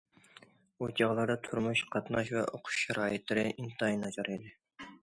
[0.79, 4.57] ئۇ چاغلاردا تۇرمۇش، قاتناش ۋە ئوقۇش شارائىتلىرى ئىنتايىن ناچار ئىدى.